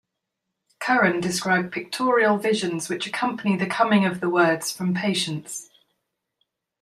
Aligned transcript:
Curran 0.79 1.21
described 1.21 1.71
pictorial 1.71 2.39
visions 2.39 2.89
which 2.89 3.05
accompany 3.05 3.55
the 3.55 3.67
coming 3.67 4.03
of 4.03 4.19
the 4.19 4.31
words 4.31 4.71
from 4.71 4.95
Patience. 4.95 5.69